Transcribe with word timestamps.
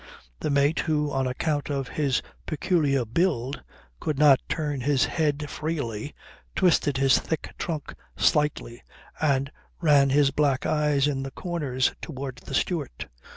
The 0.39 0.49
mate 0.49 0.79
who, 0.79 1.11
on 1.11 1.27
account 1.27 1.69
of 1.69 1.89
his 1.89 2.23
peculiar 2.47 3.05
build, 3.05 3.61
could 3.99 4.17
not 4.17 4.39
turn 4.49 4.81
his 4.81 5.05
head 5.05 5.47
freely, 5.47 6.15
twisted 6.55 6.97
his 6.97 7.19
thick 7.19 7.53
trunk 7.59 7.93
slightly, 8.17 8.81
and 9.21 9.51
ran 9.79 10.09
his 10.09 10.31
black 10.31 10.65
eyes 10.65 11.07
in 11.07 11.21
the 11.21 11.29
corners 11.29 11.93
towards 12.01 12.41
the 12.41 12.55
steward. 12.55 13.09